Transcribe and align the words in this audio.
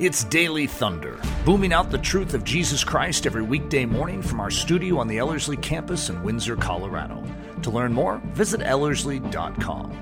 It's 0.00 0.24
Daily 0.24 0.66
Thunder, 0.66 1.20
booming 1.44 1.74
out 1.74 1.90
the 1.90 1.98
truth 1.98 2.32
of 2.32 2.42
Jesus 2.42 2.82
Christ 2.82 3.26
every 3.26 3.42
weekday 3.42 3.84
morning 3.84 4.22
from 4.22 4.40
our 4.40 4.50
studio 4.50 4.98
on 4.98 5.06
the 5.06 5.18
Ellerslie 5.18 5.58
campus 5.58 6.08
in 6.08 6.22
Windsor, 6.22 6.56
Colorado. 6.56 7.22
To 7.60 7.70
learn 7.70 7.92
more, 7.92 8.22
visit 8.28 8.62
Ellerslie.com. 8.62 9.92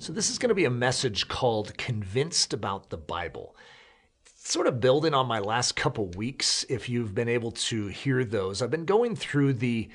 So, 0.00 0.12
this 0.12 0.28
is 0.28 0.38
going 0.38 0.48
to 0.48 0.56
be 0.56 0.64
a 0.64 0.70
message 0.70 1.28
called 1.28 1.78
Convinced 1.78 2.52
About 2.52 2.90
the 2.90 2.96
Bible. 2.96 3.54
Sort 4.34 4.66
of 4.66 4.80
building 4.80 5.14
on 5.14 5.28
my 5.28 5.38
last 5.38 5.76
couple 5.76 6.08
weeks, 6.08 6.66
if 6.68 6.88
you've 6.88 7.14
been 7.14 7.28
able 7.28 7.52
to 7.52 7.86
hear 7.86 8.24
those. 8.24 8.60
I've 8.60 8.72
been 8.72 8.86
going 8.86 9.14
through 9.14 9.52
the 9.52 9.88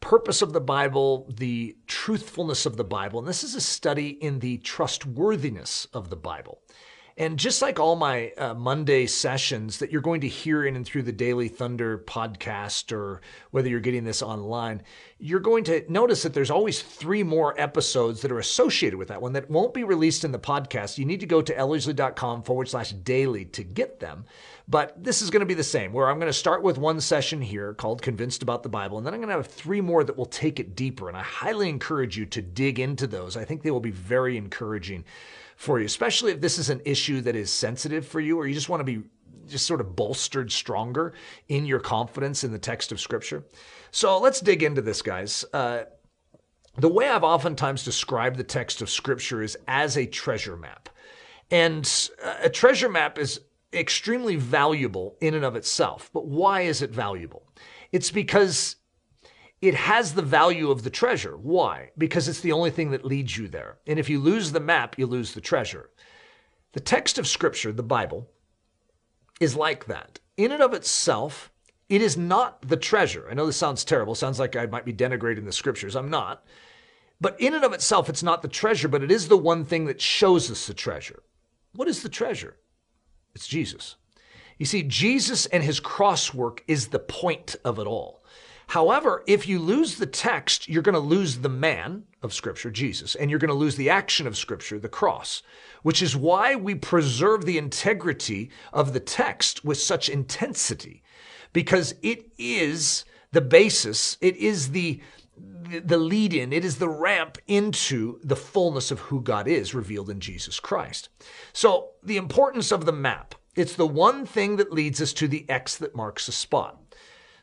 purpose 0.00 0.42
of 0.42 0.52
the 0.52 0.60
Bible, 0.60 1.26
the 1.36 1.76
truthfulness 1.86 2.66
of 2.66 2.76
the 2.76 2.84
Bible. 2.84 3.18
And 3.18 3.28
this 3.28 3.44
is 3.44 3.54
a 3.54 3.60
study 3.60 4.08
in 4.08 4.38
the 4.38 4.58
trustworthiness 4.58 5.86
of 5.92 6.10
the 6.10 6.16
Bible. 6.16 6.60
And 7.18 7.36
just 7.36 7.62
like 7.62 7.80
all 7.80 7.96
my 7.96 8.30
uh, 8.38 8.54
Monday 8.54 9.06
sessions 9.06 9.80
that 9.80 9.90
you're 9.90 10.00
going 10.00 10.20
to 10.20 10.28
hear 10.28 10.64
in 10.64 10.76
and 10.76 10.86
through 10.86 11.02
the 11.02 11.10
Daily 11.10 11.48
Thunder 11.48 11.98
podcast, 11.98 12.92
or 12.92 13.22
whether 13.50 13.68
you're 13.68 13.80
getting 13.80 14.04
this 14.04 14.22
online, 14.22 14.82
you're 15.18 15.40
going 15.40 15.64
to 15.64 15.84
notice 15.92 16.22
that 16.22 16.32
there's 16.32 16.48
always 16.50 16.80
three 16.80 17.24
more 17.24 17.60
episodes 17.60 18.22
that 18.22 18.30
are 18.30 18.38
associated 18.38 19.00
with 19.00 19.08
that 19.08 19.20
one 19.20 19.32
that 19.32 19.50
won't 19.50 19.74
be 19.74 19.82
released 19.82 20.22
in 20.22 20.30
the 20.30 20.38
podcast. 20.38 20.96
You 20.96 21.06
need 21.06 21.18
to 21.18 21.26
go 21.26 21.42
to 21.42 21.52
ellerslie.com 21.52 22.44
forward 22.44 22.68
slash 22.68 22.92
daily 22.92 23.44
to 23.46 23.64
get 23.64 23.98
them. 23.98 24.24
But 24.70 25.02
this 25.02 25.22
is 25.22 25.30
going 25.30 25.40
to 25.40 25.46
be 25.46 25.54
the 25.54 25.64
same, 25.64 25.94
where 25.94 26.10
I'm 26.10 26.18
going 26.18 26.28
to 26.28 26.32
start 26.32 26.62
with 26.62 26.76
one 26.76 27.00
session 27.00 27.40
here 27.40 27.72
called 27.72 28.02
Convinced 28.02 28.42
About 28.42 28.62
the 28.62 28.68
Bible, 28.68 28.98
and 28.98 29.06
then 29.06 29.14
I'm 29.14 29.20
going 29.20 29.30
to 29.30 29.36
have 29.36 29.46
three 29.46 29.80
more 29.80 30.04
that 30.04 30.16
will 30.16 30.26
take 30.26 30.60
it 30.60 30.76
deeper. 30.76 31.08
And 31.08 31.16
I 31.16 31.22
highly 31.22 31.70
encourage 31.70 32.18
you 32.18 32.26
to 32.26 32.42
dig 32.42 32.78
into 32.78 33.06
those. 33.06 33.36
I 33.36 33.46
think 33.46 33.62
they 33.62 33.70
will 33.70 33.80
be 33.80 33.90
very 33.90 34.36
encouraging 34.36 35.04
for 35.56 35.80
you, 35.80 35.86
especially 35.86 36.32
if 36.32 36.42
this 36.42 36.58
is 36.58 36.68
an 36.68 36.82
issue 36.84 37.22
that 37.22 37.34
is 37.34 37.50
sensitive 37.50 38.06
for 38.06 38.20
you 38.20 38.38
or 38.38 38.46
you 38.46 38.54
just 38.54 38.68
want 38.68 38.80
to 38.80 38.84
be 38.84 39.02
just 39.48 39.66
sort 39.66 39.80
of 39.80 39.96
bolstered 39.96 40.52
stronger 40.52 41.14
in 41.48 41.64
your 41.64 41.80
confidence 41.80 42.44
in 42.44 42.52
the 42.52 42.58
text 42.58 42.92
of 42.92 43.00
Scripture. 43.00 43.44
So 43.90 44.18
let's 44.18 44.40
dig 44.40 44.62
into 44.62 44.82
this, 44.82 45.00
guys. 45.00 45.46
Uh, 45.52 45.84
the 46.76 46.88
way 46.88 47.08
I've 47.08 47.24
oftentimes 47.24 47.84
described 47.84 48.36
the 48.36 48.44
text 48.44 48.82
of 48.82 48.90
Scripture 48.90 49.42
is 49.42 49.56
as 49.66 49.96
a 49.96 50.06
treasure 50.06 50.56
map. 50.56 50.90
And 51.50 52.10
uh, 52.22 52.36
a 52.42 52.50
treasure 52.50 52.90
map 52.90 53.18
is 53.18 53.40
extremely 53.72 54.36
valuable 54.36 55.16
in 55.20 55.34
and 55.34 55.44
of 55.44 55.56
itself. 55.56 56.10
But 56.12 56.26
why 56.26 56.62
is 56.62 56.82
it 56.82 56.90
valuable? 56.90 57.42
It's 57.92 58.10
because 58.10 58.76
it 59.60 59.74
has 59.74 60.14
the 60.14 60.22
value 60.22 60.70
of 60.70 60.82
the 60.82 60.90
treasure. 60.90 61.36
Why? 61.36 61.90
Because 61.98 62.28
it's 62.28 62.40
the 62.40 62.52
only 62.52 62.70
thing 62.70 62.90
that 62.92 63.04
leads 63.04 63.36
you 63.36 63.48
there. 63.48 63.78
And 63.86 63.98
if 63.98 64.08
you 64.08 64.20
lose 64.20 64.52
the 64.52 64.60
map, 64.60 64.98
you 64.98 65.06
lose 65.06 65.32
the 65.32 65.40
treasure. 65.40 65.90
The 66.72 66.80
text 66.80 67.18
of 67.18 67.26
Scripture, 67.26 67.72
the 67.72 67.82
Bible, 67.82 68.28
is 69.40 69.56
like 69.56 69.86
that. 69.86 70.20
In 70.36 70.52
and 70.52 70.62
of 70.62 70.74
itself, 70.74 71.50
it 71.88 72.02
is 72.02 72.16
not 72.16 72.62
the 72.68 72.76
treasure. 72.76 73.26
I 73.30 73.34
know 73.34 73.46
this 73.46 73.56
sounds 73.56 73.84
terrible. 73.84 74.14
Sounds 74.14 74.38
like 74.38 74.54
I 74.54 74.66
might 74.66 74.84
be 74.84 74.92
denigrating 74.92 75.44
the 75.44 75.52
Scriptures. 75.52 75.96
I'm 75.96 76.10
not. 76.10 76.44
But 77.20 77.40
in 77.40 77.54
and 77.54 77.64
of 77.64 77.72
itself, 77.72 78.08
it's 78.08 78.22
not 78.22 78.42
the 78.42 78.48
treasure, 78.48 78.86
but 78.86 79.02
it 79.02 79.10
is 79.10 79.26
the 79.26 79.36
one 79.36 79.64
thing 79.64 79.86
that 79.86 80.00
shows 80.00 80.50
us 80.50 80.66
the 80.66 80.74
treasure. 80.74 81.22
What 81.74 81.88
is 81.88 82.02
the 82.02 82.08
treasure? 82.08 82.56
It's 83.38 83.46
Jesus. 83.46 83.94
You 84.58 84.66
see, 84.66 84.82
Jesus 84.82 85.46
and 85.46 85.62
his 85.62 85.78
cross 85.78 86.34
work 86.34 86.64
is 86.66 86.88
the 86.88 86.98
point 86.98 87.54
of 87.64 87.78
it 87.78 87.86
all. 87.86 88.24
However, 88.66 89.22
if 89.28 89.46
you 89.46 89.60
lose 89.60 89.94
the 89.94 90.06
text, 90.06 90.68
you're 90.68 90.82
going 90.82 90.96
to 90.96 90.98
lose 90.98 91.38
the 91.38 91.48
man 91.48 92.02
of 92.20 92.34
Scripture, 92.34 92.72
Jesus, 92.72 93.14
and 93.14 93.30
you're 93.30 93.38
going 93.38 93.46
to 93.46 93.54
lose 93.54 93.76
the 93.76 93.90
action 93.90 94.26
of 94.26 94.36
Scripture, 94.36 94.80
the 94.80 94.88
cross, 94.88 95.44
which 95.84 96.02
is 96.02 96.16
why 96.16 96.56
we 96.56 96.74
preserve 96.74 97.44
the 97.44 97.58
integrity 97.58 98.50
of 98.72 98.92
the 98.92 98.98
text 98.98 99.64
with 99.64 99.78
such 99.78 100.08
intensity, 100.08 101.04
because 101.52 101.94
it 102.02 102.32
is 102.38 103.04
the 103.30 103.40
basis, 103.40 104.18
it 104.20 104.34
is 104.34 104.72
the 104.72 105.00
the 105.84 105.98
lead 105.98 106.34
in, 106.34 106.52
it 106.52 106.64
is 106.64 106.78
the 106.78 106.88
ramp 106.88 107.38
into 107.46 108.18
the 108.22 108.36
fullness 108.36 108.90
of 108.90 109.00
who 109.00 109.20
God 109.20 109.48
is 109.48 109.74
revealed 109.74 110.10
in 110.10 110.20
Jesus 110.20 110.60
Christ. 110.60 111.08
So, 111.52 111.90
the 112.02 112.16
importance 112.16 112.72
of 112.72 112.86
the 112.86 112.92
map, 112.92 113.34
it's 113.54 113.74
the 113.74 113.86
one 113.86 114.24
thing 114.24 114.56
that 114.56 114.72
leads 114.72 115.00
us 115.02 115.12
to 115.14 115.28
the 115.28 115.48
X 115.48 115.76
that 115.76 115.96
marks 115.96 116.28
a 116.28 116.32
spot. 116.32 116.78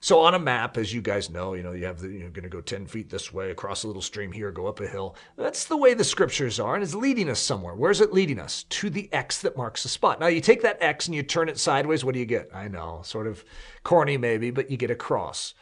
So 0.05 0.19
on 0.19 0.35
a 0.35 0.39
map, 0.39 0.77
as 0.77 0.93
you 0.93 1.01
guys 1.01 1.31
know, 1.31 1.55
you 1.55 1.63
know, 1.63 1.71
you 1.71 1.85
have 1.85 1.99
the, 1.99 2.09
you're 2.09 2.29
going 2.29 2.43
to 2.43 2.49
go 2.49 2.61
10 2.61 2.85
feet 2.85 3.09
this 3.09 3.33
way, 3.33 3.49
across 3.49 3.83
a 3.83 3.87
little 3.87 4.03
stream 4.03 4.31
here, 4.31 4.51
go 4.51 4.67
up 4.67 4.79
a 4.79 4.85
hill. 4.85 5.15
That's 5.35 5.65
the 5.65 5.77
way 5.77 5.95
the 5.95 6.03
scriptures 6.03 6.59
are, 6.59 6.75
and 6.75 6.83
it's 6.83 6.93
leading 6.93 7.27
us 7.27 7.39
somewhere. 7.39 7.73
Where's 7.73 8.01
it 8.01 8.13
leading 8.13 8.37
us? 8.37 8.65
To 8.65 8.91
the 8.91 9.11
X 9.11 9.41
that 9.41 9.57
marks 9.57 9.81
the 9.81 9.89
spot. 9.89 10.19
Now 10.19 10.27
you 10.27 10.41
take 10.41 10.61
that 10.61 10.77
X 10.79 11.07
and 11.07 11.15
you 11.15 11.23
turn 11.23 11.49
it 11.49 11.57
sideways, 11.57 12.05
what 12.05 12.13
do 12.13 12.19
you 12.19 12.27
get? 12.27 12.51
I 12.53 12.67
know, 12.67 13.01
sort 13.03 13.25
of 13.25 13.43
corny 13.81 14.15
maybe, 14.15 14.51
but 14.51 14.69
you 14.69 14.77
get 14.77 14.91
a 14.91 14.95
cross. 14.95 15.55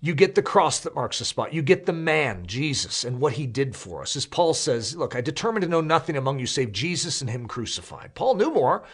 You 0.00 0.14
get 0.14 0.34
the 0.34 0.42
cross 0.42 0.80
that 0.80 0.94
marks 0.94 1.18
the 1.18 1.24
spot. 1.24 1.54
You 1.54 1.62
get 1.62 1.86
the 1.86 1.92
man, 1.92 2.46
Jesus, 2.46 3.04
and 3.04 3.20
what 3.20 3.34
he 3.34 3.46
did 3.46 3.74
for 3.74 4.02
us. 4.02 4.16
As 4.16 4.26
Paul 4.26 4.54
says, 4.54 4.96
Look, 4.96 5.16
I 5.16 5.20
determined 5.20 5.62
to 5.62 5.68
know 5.68 5.80
nothing 5.80 6.16
among 6.16 6.38
you 6.38 6.46
save 6.46 6.72
Jesus 6.72 7.20
and 7.20 7.30
him 7.30 7.46
crucified. 7.46 8.14
Paul 8.14 8.34
knew 8.34 8.52
more. 8.52 8.84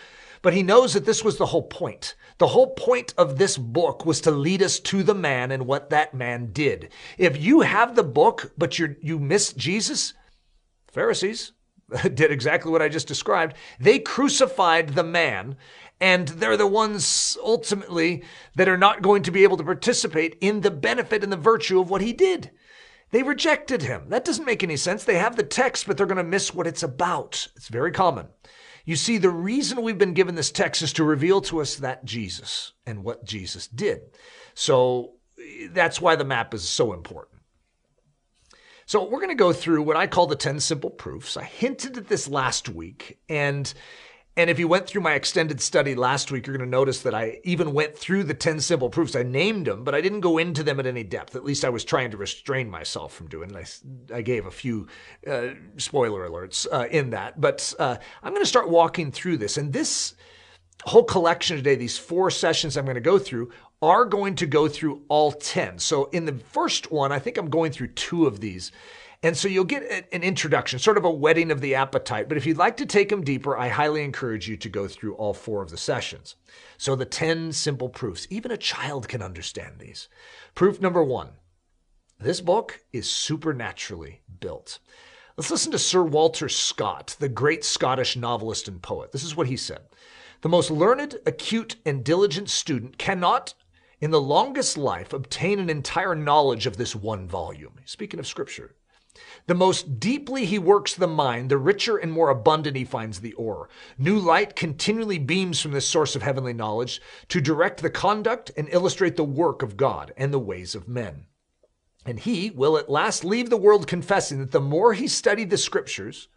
But 0.42 0.54
he 0.54 0.64
knows 0.64 0.92
that 0.94 1.04
this 1.04 1.22
was 1.22 1.38
the 1.38 1.46
whole 1.46 1.62
point. 1.62 2.16
The 2.38 2.48
whole 2.48 2.74
point 2.74 3.14
of 3.16 3.38
this 3.38 3.56
book 3.56 4.04
was 4.04 4.20
to 4.22 4.32
lead 4.32 4.60
us 4.60 4.80
to 4.80 5.04
the 5.04 5.14
man 5.14 5.52
and 5.52 5.66
what 5.66 5.90
that 5.90 6.14
man 6.14 6.52
did. 6.52 6.90
If 7.16 7.40
you 7.40 7.60
have 7.60 7.94
the 7.94 8.02
book, 8.02 8.52
but 8.58 8.76
you 8.76 8.96
you 9.00 9.20
miss 9.20 9.52
Jesus, 9.52 10.14
Pharisees 10.90 11.52
did 12.02 12.32
exactly 12.32 12.72
what 12.72 12.82
I 12.82 12.88
just 12.88 13.06
described. 13.06 13.56
They 13.78 14.00
crucified 14.00 14.90
the 14.90 15.04
man 15.04 15.56
and 16.02 16.26
they're 16.26 16.56
the 16.56 16.66
ones 16.66 17.38
ultimately 17.44 18.24
that 18.56 18.68
are 18.68 18.76
not 18.76 19.02
going 19.02 19.22
to 19.22 19.30
be 19.30 19.44
able 19.44 19.56
to 19.56 19.62
participate 19.62 20.36
in 20.40 20.62
the 20.62 20.70
benefit 20.70 21.22
and 21.22 21.32
the 21.32 21.36
virtue 21.36 21.80
of 21.80 21.90
what 21.90 22.00
he 22.00 22.12
did. 22.12 22.50
They 23.12 23.22
rejected 23.22 23.82
him. 23.82 24.08
That 24.08 24.24
doesn't 24.24 24.44
make 24.44 24.64
any 24.64 24.76
sense. 24.76 25.04
They 25.04 25.18
have 25.18 25.36
the 25.36 25.44
text, 25.44 25.86
but 25.86 25.96
they're 25.96 26.06
going 26.06 26.16
to 26.16 26.24
miss 26.24 26.52
what 26.52 26.66
it's 26.66 26.82
about. 26.82 27.46
It's 27.54 27.68
very 27.68 27.92
common. 27.92 28.26
You 28.84 28.96
see, 28.96 29.16
the 29.16 29.30
reason 29.30 29.80
we've 29.80 29.96
been 29.96 30.12
given 30.12 30.34
this 30.34 30.50
text 30.50 30.82
is 30.82 30.92
to 30.94 31.04
reveal 31.04 31.40
to 31.42 31.60
us 31.60 31.76
that 31.76 32.04
Jesus 32.04 32.72
and 32.84 33.04
what 33.04 33.24
Jesus 33.24 33.69
did. 33.69 34.00
So 34.54 35.12
that's 35.70 36.00
why 36.00 36.16
the 36.16 36.24
map 36.24 36.52
is 36.52 36.69
so 36.69 36.92
important. 36.92 37.42
So 38.86 39.04
we're 39.04 39.20
going 39.20 39.28
to 39.28 39.36
go 39.36 39.52
through 39.52 39.84
what 39.84 39.96
I 39.96 40.08
call 40.08 40.26
the 40.26 40.34
10 40.34 40.58
simple 40.58 40.90
proofs. 40.90 41.36
I 41.36 41.44
hinted 41.44 41.96
at 41.96 42.08
this 42.08 42.26
last 42.26 42.69
week, 42.69 43.20
and 43.28 43.72
and 44.37 44.48
if 44.48 44.59
you 44.59 44.66
went 44.66 44.87
through 44.87 45.03
my 45.03 45.12
extended 45.12 45.60
study 45.60 45.94
last 45.94 46.32
week, 46.32 46.47
you're 46.47 46.56
going 46.56 46.66
to 46.66 46.70
notice 46.70 47.03
that 47.03 47.15
I 47.15 47.41
even 47.44 47.75
went 47.75 47.98
through 47.98 48.25
the 48.25 48.32
10 48.32 48.60
simple 48.60 48.88
proofs. 48.88 49.15
I 49.15 49.22
named 49.22 49.66
them, 49.66 49.84
but 49.84 49.94
I 49.94 50.00
didn't 50.00 50.20
go 50.20 50.38
into 50.38 50.62
them 50.62 50.81
at 50.81 50.87
any 50.87 51.04
depth. 51.04 51.37
At 51.37 51.44
least 51.44 51.66
I 51.66 51.69
was 51.69 51.84
trying 51.84 52.10
to 52.12 52.16
restrain 52.16 52.70
myself 52.70 53.12
from 53.12 53.28
doing. 53.28 53.54
I, 53.54 53.65
I 54.15 54.22
gave 54.22 54.47
a 54.47 54.50
few 54.50 54.88
uh, 55.26 55.48
spoiler 55.76 56.26
alerts 56.26 56.66
uh, 56.72 56.87
in 56.91 57.10
that. 57.10 57.43
But 57.43 57.75
uh, 57.78 57.98
I'm 58.22 58.32
going 58.32 58.43
to 58.43 58.48
start 58.48 58.70
walking 58.70 59.12
through 59.12 59.37
this. 59.37 59.59
And 59.59 59.70
this 59.70 60.15
whole 60.84 61.04
collection 61.04 61.59
today, 61.59 61.75
these 61.75 61.99
four 61.99 62.31
sessions 62.31 62.78
I'm 62.78 62.87
going 62.87 62.94
to 62.94 63.03
go 63.03 63.19
through, 63.19 63.53
are 63.82 64.06
going 64.06 64.37
to 64.37 64.47
go 64.47 64.66
through 64.66 65.03
all 65.09 65.32
10. 65.32 65.78
So 65.78 66.04
in 66.04 66.25
the 66.25 66.38
first 66.38 66.91
one, 66.91 67.12
I 67.12 67.19
think 67.19 67.37
I'm 67.37 67.50
going 67.50 67.72
through 67.72 67.88
two 67.88 68.26
of 68.26 68.41
these. 68.41 68.72
And 69.25 69.37
so 69.37 69.47
you'll 69.47 69.65
get 69.65 70.09
an 70.12 70.25
introduction, 70.25 70.81
sort 70.81 70.99
of 70.99 71.05
a 71.05 71.10
whetting 71.10 71.53
of 71.53 71.60
the 71.60 71.77
appetite. 71.77 72.28
But 72.28 72.38
if 72.38 72.44
you'd 72.44 72.56
like 72.56 72.77
to 72.78 72.87
take 72.87 73.09
them 73.09 73.22
deeper, 73.22 73.56
I 73.56 73.69
highly 73.69 74.03
encourage 74.03 74.49
you 74.49 74.56
to 74.56 74.69
go 74.69 74.88
through 74.88 75.15
all 75.15 75.33
four 75.33 75.62
of 75.62 75.71
the 75.71 75.77
sessions. 75.77 76.34
So 76.77 76.97
the 76.97 77.05
10 77.05 77.53
simple 77.53 77.88
proofs, 77.88 78.27
even 78.31 78.50
a 78.50 78.56
child 78.56 79.09
can 79.09 79.22
understand 79.22 79.78
these. 79.78 80.09
Proof 80.56 80.81
number 80.81 81.05
one 81.05 81.31
this 82.19 82.41
book 82.41 82.81
is 82.93 83.11
supernaturally 83.11 84.23
built. 84.38 84.79
Let's 85.37 85.50
listen 85.50 85.73
to 85.73 85.79
Sir 85.79 86.05
Walter 86.05 86.49
Scott, 86.49 87.17
the 87.19 87.29
great 87.29 87.64
Scottish 87.64 88.17
novelist 88.17 88.69
and 88.69 88.81
poet. 88.81 89.11
This 89.11 89.25
is 89.25 89.35
what 89.35 89.49
he 89.49 89.56
said 89.56 89.81
The 90.43 90.49
most 90.49 90.70
learned, 90.70 91.19
acute, 91.26 91.76
and 91.85 92.05
diligent 92.05 92.49
student 92.49 92.99
cannot, 92.99 93.55
in 94.00 94.11
the 94.12 94.20
longest 94.20 94.76
life, 94.76 95.12
obtain 95.12 95.58
an 95.58 95.70
entire 95.70 96.14
knowledge 96.14 96.67
of 96.67 96.76
this 96.76 96.94
one 96.94 97.26
volume. 97.26 97.81
Speaking 97.85 98.20
of 98.20 98.26
scripture, 98.26 98.76
the 99.47 99.55
most 99.55 99.99
deeply 99.99 100.44
he 100.44 100.59
works 100.59 100.94
the 100.94 101.06
mind, 101.06 101.50
the 101.50 101.59
richer 101.59 101.97
and 101.97 102.12
more 102.12 102.31
abundant 102.31 102.76
he 102.76 102.85
finds 102.85 103.20
the 103.20 103.32
ore. 103.35 103.69
New 103.99 104.19
light 104.19 104.56
continually 104.56 105.19
beams 105.19 105.61
from 105.61 105.73
this 105.73 105.87
source 105.87 106.17
of 106.17 106.23
heavenly 106.23 106.53
knowledge 106.53 107.00
to 107.29 107.41
direct 107.41 107.82
the 107.82 107.91
conduct 107.91 108.50
and 108.56 108.69
illustrate 108.70 109.17
the 109.17 109.25
work 109.25 109.62
of 109.62 109.76
God 109.76 110.12
and 110.17 110.32
the 110.32 110.38
ways 110.38 110.75
of 110.75 110.88
men. 110.88 111.26
And 112.05 112.20
he 112.20 112.50
will 112.50 112.76
at 112.76 112.91
last 112.91 113.25
leave 113.25 113.50
the 113.50 113.56
world 113.56 113.87
confessing 113.87 114.38
that 114.38 114.50
the 114.50 114.61
more 114.61 114.93
he 114.94 115.06
studied 115.09 115.50
the 115.50 115.58
scriptures, 115.58 116.29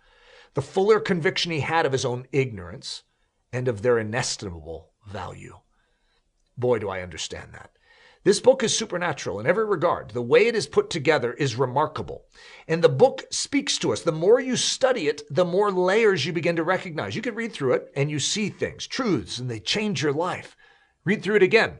the 0.53 0.61
fuller 0.61 0.99
conviction 0.99 1.51
he 1.51 1.61
had 1.61 1.85
of 1.85 1.91
his 1.91 2.05
own 2.05 2.27
ignorance 2.31 3.03
and 3.51 3.67
of 3.67 3.81
their 3.81 3.97
inestimable 3.97 4.91
value. 5.07 5.59
Boy, 6.57 6.79
do 6.79 6.89
I 6.89 7.01
understand 7.01 7.53
that. 7.53 7.71
This 8.25 8.39
book 8.39 8.63
is 8.63 8.75
supernatural 8.75 9.39
in 9.39 9.45
every 9.45 9.65
regard. 9.65 10.09
The 10.09 10.21
way 10.23 10.47
it 10.47 10.55
is 10.55 10.65
put 10.65 10.89
together 10.89 11.33
is 11.33 11.57
remarkable. 11.57 12.25
And 12.67 12.83
the 12.83 12.89
book 12.89 13.23
speaks 13.29 13.77
to 13.77 13.93
us. 13.93 14.01
The 14.01 14.11
more 14.11 14.39
you 14.39 14.55
study 14.55 15.07
it, 15.07 15.21
the 15.29 15.45
more 15.45 15.71
layers 15.71 16.25
you 16.25 16.33
begin 16.33 16.55
to 16.55 16.63
recognize. 16.63 17.15
You 17.15 17.21
can 17.21 17.35
read 17.35 17.53
through 17.53 17.73
it 17.73 17.91
and 17.95 18.09
you 18.09 18.17
see 18.17 18.49
things, 18.49 18.87
truths, 18.87 19.37
and 19.37 19.47
they 19.47 19.59
change 19.59 20.01
your 20.01 20.11
life. 20.11 20.57
Read 21.03 21.21
through 21.21 21.35
it 21.35 21.43
again 21.43 21.75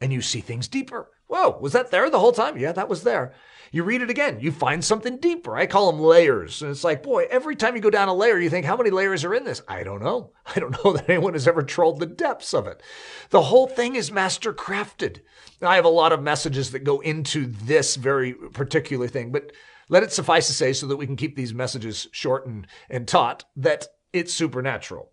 and 0.00 0.14
you 0.14 0.22
see 0.22 0.40
things 0.40 0.66
deeper. 0.66 1.10
Whoa, 1.32 1.56
was 1.58 1.72
that 1.72 1.90
there 1.90 2.10
the 2.10 2.18
whole 2.18 2.32
time? 2.32 2.58
Yeah, 2.58 2.72
that 2.72 2.90
was 2.90 3.04
there. 3.04 3.32
You 3.70 3.84
read 3.84 4.02
it 4.02 4.10
again, 4.10 4.40
you 4.40 4.52
find 4.52 4.84
something 4.84 5.16
deeper. 5.16 5.56
I 5.56 5.64
call 5.64 5.90
them 5.90 5.98
layers. 5.98 6.60
And 6.60 6.70
it's 6.70 6.84
like, 6.84 7.02
boy, 7.02 7.26
every 7.30 7.56
time 7.56 7.74
you 7.74 7.80
go 7.80 7.88
down 7.88 8.08
a 8.08 8.14
layer, 8.14 8.38
you 8.38 8.50
think, 8.50 8.66
how 8.66 8.76
many 8.76 8.90
layers 8.90 9.24
are 9.24 9.32
in 9.32 9.44
this? 9.44 9.62
I 9.66 9.82
don't 9.82 10.02
know. 10.02 10.32
I 10.54 10.60
don't 10.60 10.84
know 10.84 10.92
that 10.92 11.08
anyone 11.08 11.32
has 11.32 11.48
ever 11.48 11.62
trolled 11.62 12.00
the 12.00 12.06
depths 12.06 12.52
of 12.52 12.66
it. 12.66 12.82
The 13.30 13.40
whole 13.40 13.66
thing 13.66 13.96
is 13.96 14.12
master 14.12 14.52
crafted. 14.52 15.22
I 15.62 15.76
have 15.76 15.86
a 15.86 15.88
lot 15.88 16.12
of 16.12 16.22
messages 16.22 16.70
that 16.72 16.80
go 16.80 17.00
into 17.00 17.46
this 17.46 17.96
very 17.96 18.34
particular 18.34 19.08
thing, 19.08 19.32
but 19.32 19.52
let 19.88 20.02
it 20.02 20.12
suffice 20.12 20.48
to 20.48 20.52
say, 20.52 20.74
so 20.74 20.86
that 20.86 20.98
we 20.98 21.06
can 21.06 21.16
keep 21.16 21.34
these 21.34 21.54
messages 21.54 22.08
short 22.12 22.46
and, 22.46 22.66
and 22.90 23.08
taut, 23.08 23.44
that 23.56 23.86
it's 24.12 24.34
supernatural. 24.34 25.12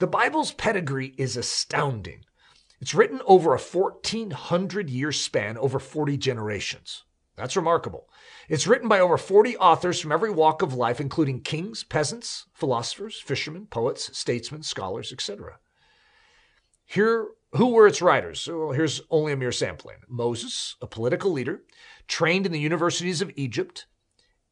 The 0.00 0.06
Bible's 0.06 0.52
pedigree 0.52 1.14
is 1.16 1.38
astounding. 1.38 2.26
It's 2.80 2.94
written 2.94 3.20
over 3.26 3.54
a 3.54 3.58
1400 3.58 4.88
year 4.88 5.12
span, 5.12 5.58
over 5.58 5.78
40 5.78 6.16
generations. 6.16 7.04
That's 7.36 7.56
remarkable. 7.56 8.08
It's 8.48 8.66
written 8.66 8.88
by 8.88 9.00
over 9.00 9.16
40 9.16 9.56
authors 9.58 10.00
from 10.00 10.12
every 10.12 10.30
walk 10.30 10.62
of 10.62 10.74
life, 10.74 11.00
including 11.00 11.40
kings, 11.40 11.84
peasants, 11.84 12.46
philosophers, 12.52 13.20
fishermen, 13.20 13.66
poets, 13.66 14.16
statesmen, 14.16 14.62
scholars, 14.62 15.12
etc. 15.12 15.58
Here, 16.84 17.28
who 17.52 17.68
were 17.68 17.86
its 17.86 18.02
writers? 18.02 18.48
Oh, 18.50 18.66
well, 18.66 18.72
here's 18.72 19.00
only 19.10 19.32
a 19.32 19.36
mere 19.36 19.52
sampling. 19.52 19.98
Moses, 20.08 20.76
a 20.82 20.86
political 20.86 21.30
leader, 21.30 21.62
trained 22.08 22.46
in 22.46 22.52
the 22.52 22.58
universities 22.58 23.22
of 23.22 23.30
Egypt. 23.36 23.86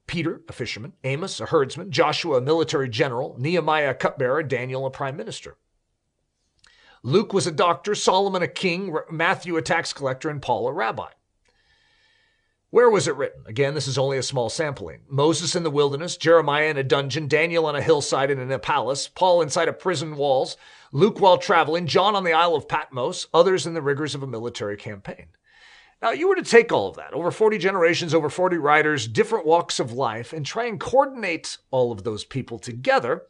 Peter, 0.07 0.43
a 0.49 0.53
fisherman. 0.53 0.95
Amos, 1.05 1.41
a 1.41 1.47
herdsman. 1.47 1.91
Joshua, 1.91 2.39
a 2.39 2.41
military 2.41 2.89
general. 2.89 3.37
Nehemiah, 3.39 3.91
a 3.91 3.95
cupbearer. 3.95 4.43
Daniel, 4.43 4.87
a 4.87 4.91
prime 4.91 5.17
minister. 5.17 5.57
Luke 7.09 7.33
was 7.33 7.47
a 7.47 7.53
doctor. 7.53 7.95
Solomon, 7.95 8.43
a 8.43 8.49
king. 8.49 8.95
Matthew, 9.11 9.57
a 9.57 9.63
tax 9.63 9.93
collector. 9.93 10.29
And 10.29 10.43
Paul, 10.43 10.69
a 10.69 10.73
rabbi. 10.73 11.09
Where 12.71 12.91
was 12.91 13.09
it 13.09 13.17
written? 13.17 13.45
Again, 13.47 13.73
this 13.73 13.89
is 13.89 13.97
only 13.97 14.19
a 14.19 14.23
small 14.23 14.51
sampling. 14.51 15.01
Moses 15.09 15.57
in 15.57 15.63
the 15.63 15.71
wilderness, 15.71 16.19
Jeremiah 16.19 16.67
in 16.67 16.77
a 16.77 16.83
dungeon, 16.83 17.27
Daniel 17.27 17.65
on 17.65 17.75
a 17.75 17.81
hillside 17.81 18.31
and 18.31 18.39
in 18.39 18.53
a 18.53 18.59
palace, 18.59 19.09
Paul 19.09 19.41
inside 19.41 19.69
of 19.69 19.79
prison 19.79 20.17
walls, 20.17 20.59
Luke 20.93 21.19
while 21.19 21.39
traveling, 21.39 21.87
John 21.87 22.15
on 22.15 22.25
the 22.25 22.35
Isle 22.35 22.55
of 22.55 22.69
Patmos, 22.69 23.27
others 23.33 23.67
in 23.67 23.73
the 23.73 23.81
rigors 23.81 24.15
of 24.15 24.23
a 24.23 24.27
military 24.27 24.77
campaign. 24.77 25.29
Now, 26.03 26.11
you 26.11 26.29
were 26.29 26.37
to 26.37 26.43
take 26.43 26.71
all 26.71 26.89
of 26.89 26.97
that, 26.97 27.15
over 27.15 27.31
40 27.31 27.57
generations, 27.57 28.13
over 28.13 28.29
40 28.29 28.59
writers, 28.59 29.09
different 29.09 29.47
walks 29.47 29.81
of 29.81 29.93
life, 29.93 30.35
and 30.35 30.45
try 30.45 30.67
and 30.67 30.79
coordinate 30.79 31.57
all 31.71 31.91
of 31.91 32.05
those 32.05 32.25
people 32.25 32.59
together 32.59 33.23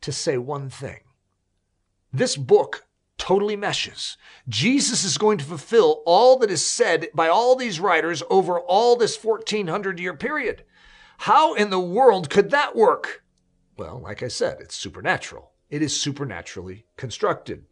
to 0.00 0.10
say 0.10 0.38
one 0.38 0.68
thing. 0.68 1.00
This 2.12 2.36
book 2.36 2.85
totally 3.18 3.56
meshes. 3.56 4.16
Jesus 4.48 5.04
is 5.04 5.18
going 5.18 5.38
to 5.38 5.44
fulfill 5.44 6.02
all 6.06 6.38
that 6.38 6.50
is 6.50 6.66
said 6.66 7.08
by 7.14 7.28
all 7.28 7.56
these 7.56 7.80
writers 7.80 8.22
over 8.30 8.60
all 8.60 8.96
this 8.96 9.22
1400 9.22 9.98
year 9.98 10.14
period. 10.14 10.64
How 11.18 11.54
in 11.54 11.70
the 11.70 11.80
world 11.80 12.30
could 12.30 12.50
that 12.50 12.76
work? 12.76 13.22
Well, 13.76 14.00
like 14.00 14.22
I 14.22 14.28
said, 14.28 14.58
it's 14.60 14.76
supernatural. 14.76 15.52
It 15.70 15.82
is 15.82 15.98
supernaturally 15.98 16.86
constructed. 16.96 17.64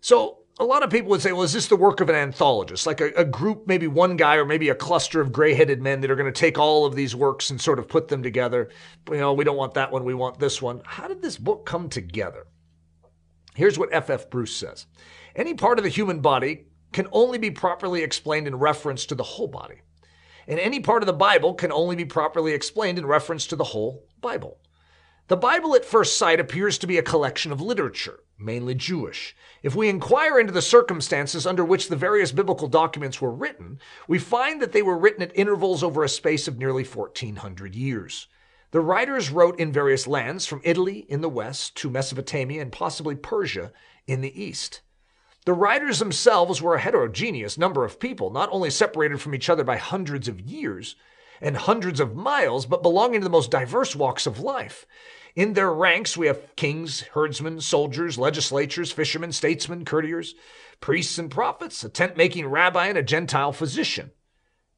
So, 0.00 0.38
a 0.58 0.64
lot 0.64 0.82
of 0.82 0.90
people 0.90 1.08
would 1.10 1.22
say, 1.22 1.32
well, 1.32 1.42
is 1.42 1.54
this 1.54 1.68
the 1.68 1.76
work 1.76 2.00
of 2.00 2.10
an 2.10 2.14
anthologist? 2.14 2.86
Like 2.86 3.00
a, 3.00 3.10
a 3.16 3.24
group, 3.24 3.66
maybe 3.66 3.86
one 3.86 4.16
guy 4.16 4.36
or 4.36 4.44
maybe 4.44 4.68
a 4.68 4.74
cluster 4.74 5.20
of 5.20 5.32
gray 5.32 5.54
headed 5.54 5.80
men 5.80 6.00
that 6.00 6.10
are 6.10 6.16
going 6.16 6.32
to 6.32 6.40
take 6.40 6.58
all 6.58 6.84
of 6.84 6.94
these 6.94 7.16
works 7.16 7.50
and 7.50 7.60
sort 7.60 7.78
of 7.78 7.88
put 7.88 8.08
them 8.08 8.22
together. 8.22 8.68
You 9.10 9.16
know, 9.16 9.32
we 9.32 9.44
don't 9.44 9.56
want 9.56 9.74
that 9.74 9.90
one, 9.90 10.04
we 10.04 10.14
want 10.14 10.38
this 10.38 10.60
one. 10.60 10.82
How 10.84 11.08
did 11.08 11.22
this 11.22 11.38
book 11.38 11.64
come 11.64 11.88
together? 11.88 12.46
Here's 13.54 13.78
what 13.78 13.92
F.F. 13.92 14.30
Bruce 14.30 14.54
says 14.54 14.86
Any 15.36 15.54
part 15.54 15.78
of 15.78 15.84
the 15.84 15.90
human 15.90 16.20
body 16.20 16.66
can 16.92 17.08
only 17.12 17.38
be 17.38 17.50
properly 17.50 18.02
explained 18.02 18.46
in 18.46 18.56
reference 18.56 19.06
to 19.06 19.14
the 19.14 19.22
whole 19.22 19.48
body. 19.48 19.82
And 20.46 20.58
any 20.58 20.80
part 20.80 21.02
of 21.02 21.06
the 21.06 21.12
Bible 21.12 21.54
can 21.54 21.72
only 21.72 21.96
be 21.96 22.04
properly 22.04 22.52
explained 22.52 22.98
in 22.98 23.06
reference 23.06 23.46
to 23.46 23.56
the 23.56 23.64
whole 23.64 24.06
Bible. 24.20 24.58
The 25.28 25.36
Bible 25.36 25.74
at 25.74 25.84
first 25.84 26.16
sight 26.16 26.40
appears 26.40 26.78
to 26.78 26.86
be 26.86 26.98
a 26.98 27.02
collection 27.02 27.52
of 27.52 27.60
literature, 27.60 28.20
mainly 28.38 28.74
Jewish. 28.74 29.36
If 29.62 29.74
we 29.74 29.88
inquire 29.88 30.38
into 30.38 30.52
the 30.52 30.60
circumstances 30.60 31.46
under 31.46 31.64
which 31.64 31.88
the 31.88 31.96
various 31.96 32.32
biblical 32.32 32.66
documents 32.66 33.20
were 33.20 33.30
written, 33.30 33.78
we 34.08 34.18
find 34.18 34.60
that 34.60 34.72
they 34.72 34.82
were 34.82 34.98
written 34.98 35.22
at 35.22 35.36
intervals 35.36 35.82
over 35.82 36.02
a 36.02 36.08
space 36.08 36.48
of 36.48 36.58
nearly 36.58 36.84
1400 36.84 37.74
years. 37.76 38.26
The 38.72 38.80
writers 38.80 39.30
wrote 39.30 39.60
in 39.60 39.70
various 39.70 40.06
lands, 40.06 40.46
from 40.46 40.62
Italy 40.64 41.04
in 41.06 41.20
the 41.20 41.28
west 41.28 41.76
to 41.76 41.90
Mesopotamia 41.90 42.62
and 42.62 42.72
possibly 42.72 43.14
Persia 43.14 43.70
in 44.06 44.22
the 44.22 44.42
east. 44.42 44.80
The 45.44 45.52
writers 45.52 45.98
themselves 45.98 46.62
were 46.62 46.76
a 46.76 46.80
heterogeneous 46.80 47.58
number 47.58 47.84
of 47.84 48.00
people, 48.00 48.30
not 48.30 48.48
only 48.50 48.70
separated 48.70 49.20
from 49.20 49.34
each 49.34 49.50
other 49.50 49.62
by 49.62 49.76
hundreds 49.76 50.26
of 50.26 50.40
years 50.40 50.96
and 51.38 51.58
hundreds 51.58 52.00
of 52.00 52.16
miles, 52.16 52.64
but 52.64 52.82
belonging 52.82 53.20
to 53.20 53.24
the 53.24 53.30
most 53.30 53.50
diverse 53.50 53.94
walks 53.94 54.26
of 54.26 54.40
life. 54.40 54.86
In 55.36 55.52
their 55.52 55.72
ranks, 55.72 56.16
we 56.16 56.26
have 56.26 56.56
kings, 56.56 57.02
herdsmen, 57.12 57.60
soldiers, 57.60 58.16
legislatures, 58.16 58.90
fishermen, 58.90 59.32
statesmen, 59.32 59.84
courtiers, 59.84 60.34
priests, 60.80 61.18
and 61.18 61.30
prophets, 61.30 61.84
a 61.84 61.90
tent 61.90 62.16
making 62.16 62.46
rabbi, 62.46 62.86
and 62.86 62.96
a 62.96 63.02
Gentile 63.02 63.52
physician 63.52 64.12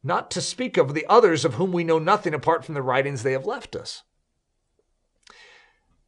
not 0.05 0.31
to 0.31 0.41
speak 0.41 0.77
of 0.77 0.95
the 0.95 1.07
others 1.09 1.45
of 1.45 1.55
whom 1.55 1.73
we 1.73 1.83
know 1.83 1.99
nothing 1.99 2.35
apart 2.35 2.65
from 2.65 2.75
the 2.75 2.83
writings 2.83 3.23
they 3.23 3.33
have 3.33 3.47
left 3.47 3.75
us. 3.75 4.03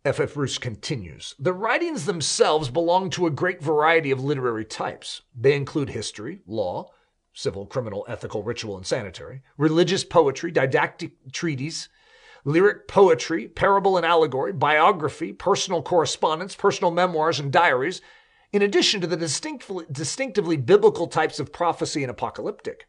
F. 0.04 0.20
F. 0.20 0.34
Bruce 0.34 0.58
continues 0.58 1.34
The 1.38 1.52
writings 1.52 2.04
themselves 2.04 2.70
belong 2.70 3.10
to 3.10 3.26
a 3.26 3.30
great 3.30 3.60
variety 3.60 4.12
of 4.12 4.22
literary 4.22 4.64
types. 4.64 5.22
They 5.34 5.56
include 5.56 5.88
history, 5.88 6.42
law, 6.46 6.92
civil, 7.32 7.66
criminal, 7.66 8.04
ethical, 8.06 8.42
ritual, 8.42 8.76
and 8.76 8.86
sanitary, 8.86 9.42
religious 9.58 10.04
poetry, 10.04 10.52
didactic 10.52 11.12
treatises, 11.32 11.88
lyric 12.44 12.86
poetry, 12.86 13.48
parable 13.48 13.96
and 13.96 14.06
allegory, 14.06 14.52
biography, 14.52 15.32
personal 15.32 15.82
correspondence, 15.82 16.54
personal 16.54 16.92
memoirs, 16.92 17.40
and 17.40 17.52
diaries, 17.52 18.00
in 18.52 18.62
addition 18.62 19.00
to 19.00 19.06
the 19.08 19.16
distinctively 19.90 20.56
biblical 20.56 21.08
types 21.08 21.40
of 21.40 21.52
prophecy 21.52 22.04
and 22.04 22.10
apocalyptic. 22.10 22.86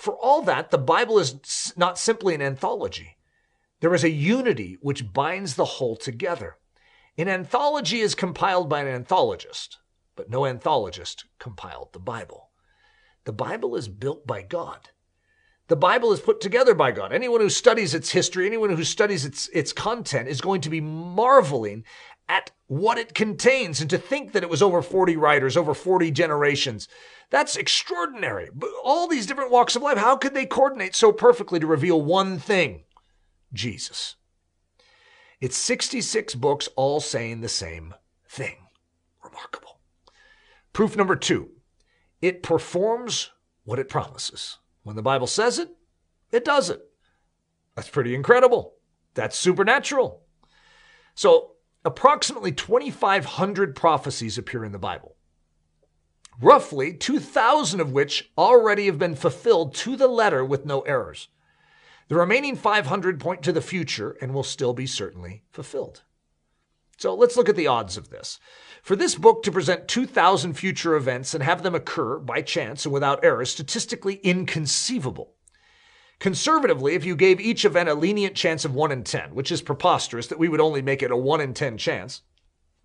For 0.00 0.14
all 0.14 0.40
that, 0.42 0.70
the 0.70 0.78
Bible 0.78 1.18
is 1.18 1.74
not 1.76 1.98
simply 1.98 2.34
an 2.34 2.40
anthology. 2.40 3.18
There 3.80 3.94
is 3.94 4.02
a 4.02 4.08
unity 4.08 4.78
which 4.80 5.12
binds 5.12 5.56
the 5.56 5.76
whole 5.76 5.94
together. 5.94 6.56
An 7.18 7.28
anthology 7.28 8.00
is 8.00 8.14
compiled 8.14 8.70
by 8.70 8.80
an 8.80 9.04
anthologist, 9.04 9.76
but 10.16 10.30
no 10.30 10.46
anthologist 10.46 11.26
compiled 11.38 11.92
the 11.92 11.98
Bible. 11.98 12.48
The 13.24 13.34
Bible 13.34 13.76
is 13.76 13.88
built 13.88 14.26
by 14.26 14.40
God. 14.40 14.88
The 15.68 15.76
Bible 15.76 16.14
is 16.14 16.20
put 16.20 16.40
together 16.40 16.74
by 16.74 16.92
God. 16.92 17.12
Anyone 17.12 17.42
who 17.42 17.50
studies 17.50 17.92
its 17.92 18.10
history, 18.10 18.46
anyone 18.46 18.74
who 18.74 18.84
studies 18.84 19.26
its, 19.26 19.48
its 19.48 19.74
content 19.74 20.28
is 20.28 20.40
going 20.40 20.62
to 20.62 20.70
be 20.70 20.80
marveling 20.80 21.84
at 22.30 22.52
what 22.68 22.96
it 22.96 23.12
contains. 23.12 23.80
And 23.80 23.90
to 23.90 23.98
think 23.98 24.32
that 24.32 24.44
it 24.44 24.48
was 24.48 24.62
over 24.62 24.82
40 24.82 25.16
writers, 25.16 25.56
over 25.56 25.74
40 25.74 26.12
generations, 26.12 26.86
that's 27.28 27.56
extraordinary. 27.56 28.48
But 28.54 28.70
all 28.84 29.08
these 29.08 29.26
different 29.26 29.50
walks 29.50 29.74
of 29.74 29.82
life, 29.82 29.98
how 29.98 30.16
could 30.16 30.32
they 30.32 30.46
coordinate 30.46 30.94
so 30.94 31.12
perfectly 31.12 31.58
to 31.58 31.66
reveal 31.66 32.00
one 32.00 32.38
thing? 32.38 32.84
Jesus. 33.52 34.14
It's 35.40 35.56
66 35.56 36.36
books 36.36 36.68
all 36.76 37.00
saying 37.00 37.40
the 37.40 37.48
same 37.48 37.94
thing. 38.28 38.68
Remarkable. 39.24 39.80
Proof 40.72 40.96
number 40.96 41.16
two 41.16 41.50
it 42.22 42.42
performs 42.42 43.30
what 43.64 43.78
it 43.78 43.88
promises. 43.88 44.58
When 44.82 44.94
the 44.94 45.02
Bible 45.02 45.26
says 45.26 45.58
it, 45.58 45.70
it 46.30 46.44
does 46.44 46.70
it. 46.70 46.80
That's 47.74 47.88
pretty 47.88 48.14
incredible. 48.14 48.74
That's 49.14 49.38
supernatural. 49.38 50.22
So 51.14 51.49
Approximately 51.84 52.52
2,500 52.52 53.74
prophecies 53.74 54.36
appear 54.36 54.64
in 54.64 54.72
the 54.72 54.78
Bible, 54.78 55.16
roughly 56.40 56.92
2,000 56.92 57.80
of 57.80 57.92
which 57.92 58.30
already 58.36 58.84
have 58.86 58.98
been 58.98 59.14
fulfilled 59.14 59.74
to 59.76 59.96
the 59.96 60.06
letter 60.06 60.44
with 60.44 60.66
no 60.66 60.82
errors. 60.82 61.28
The 62.08 62.16
remaining 62.16 62.56
500 62.56 63.18
point 63.18 63.42
to 63.44 63.52
the 63.52 63.62
future 63.62 64.16
and 64.20 64.34
will 64.34 64.42
still 64.42 64.74
be 64.74 64.86
certainly 64.86 65.44
fulfilled. 65.52 66.02
So 66.98 67.14
let's 67.14 67.36
look 67.36 67.48
at 67.48 67.56
the 67.56 67.68
odds 67.68 67.96
of 67.96 68.10
this. 68.10 68.38
For 68.82 68.94
this 68.94 69.14
book 69.14 69.42
to 69.44 69.52
present 69.52 69.88
2,000 69.88 70.52
future 70.52 70.96
events 70.96 71.32
and 71.32 71.42
have 71.42 71.62
them 71.62 71.74
occur 71.74 72.18
by 72.18 72.42
chance 72.42 72.84
and 72.84 72.92
without 72.92 73.24
error 73.24 73.40
is 73.40 73.50
statistically 73.50 74.16
inconceivable. 74.16 75.34
Conservatively, 76.20 76.94
if 76.94 77.04
you 77.04 77.16
gave 77.16 77.40
each 77.40 77.64
event 77.64 77.88
a 77.88 77.94
lenient 77.94 78.36
chance 78.36 78.66
of 78.66 78.74
1 78.74 78.92
in 78.92 79.02
10, 79.02 79.34
which 79.34 79.50
is 79.50 79.62
preposterous 79.62 80.26
that 80.26 80.38
we 80.38 80.48
would 80.48 80.60
only 80.60 80.82
make 80.82 81.02
it 81.02 81.10
a 81.10 81.16
1 81.16 81.40
in 81.40 81.54
10 81.54 81.78
chance, 81.78 82.20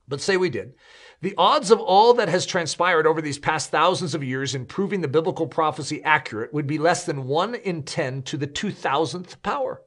but 0.08 0.22
say 0.22 0.38
we 0.38 0.50
did, 0.50 0.74
the 1.22 1.36
odds 1.38 1.70
of 1.70 1.80
all 1.80 2.13
that 2.13 2.30
has 2.30 2.46
transpired 2.46 3.06
over 3.06 3.22
these 3.22 3.38
past 3.38 3.72
thousands 3.72 4.15
of 4.15 4.24
years 4.24 4.56
in 4.56 4.65
proving 4.65 5.01
the 5.01 5.08
biblical 5.10 5.48
prophecy 5.48 6.01
accurate 6.04 6.54
would 6.54 6.65
be 6.65 6.77
less 6.77 7.06
than 7.06 7.27
1 7.27 7.56
in 7.56 7.84
10 7.84 8.22
to 8.24 8.38
the 8.38 8.48
2000th 8.48 9.42
power. 9.42 9.82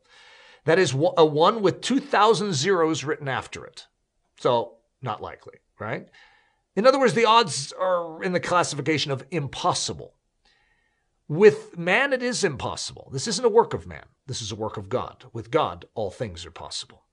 That 0.67 0.79
is 0.79 0.93
a 0.93 1.25
1 1.25 1.63
with 1.63 1.81
2,000 1.81 2.53
zeros 2.53 3.03
written 3.03 3.29
after 3.29 3.65
it. 3.65 3.87
So, 4.41 4.75
not 5.01 5.23
likely, 5.23 5.55
right? 5.79 6.07
In 6.77 6.87
other 6.87 6.99
words, 6.99 7.15
the 7.15 7.25
odds 7.25 7.73
are 7.73 8.23
in 8.23 8.33
the 8.33 8.41
classification 8.41 9.11
of 9.11 9.25
impossible. 9.31 10.18
With 11.29 11.77
man, 11.77 12.15
it 12.15 12.23
is 12.23 12.43
impossible. 12.43 13.11
This 13.13 13.29
isn't 13.29 13.45
a 13.45 13.51
work 13.51 13.75
of 13.75 13.87
man. 13.87 14.07
This 14.27 14.41
is 14.41 14.51
a 14.51 14.57
work 14.57 14.79
of 14.79 14.89
God. 14.89 15.25
With 15.33 15.51
God, 15.51 15.85
all 15.95 16.11
things 16.11 16.47
are 16.47 16.51
possible. 16.51 17.05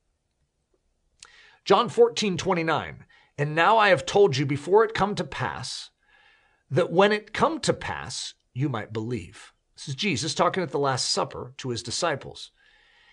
John 1.65 1.89
14, 1.89 2.37
29. 2.37 3.05
And 3.37 3.53
now 3.53 3.77
I 3.77 3.89
have 3.89 4.05
told 4.05 4.37
you 4.37 4.45
before 4.45 4.85
it 4.85 4.93
come 4.93 5.15
to 5.15 5.23
pass, 5.25 5.89
that 6.71 6.91
when 6.91 7.11
it 7.11 7.33
come 7.33 7.59
to 7.59 7.73
pass, 7.73 8.33
you 8.53 8.69
might 8.69 8.93
believe. 8.93 9.51
This 9.75 9.89
is 9.89 9.95
Jesus 9.95 10.33
talking 10.33 10.63
at 10.63 10.71
the 10.71 10.79
Last 10.79 11.11
Supper 11.11 11.53
to 11.57 11.69
his 11.69 11.83
disciples. 11.83 12.51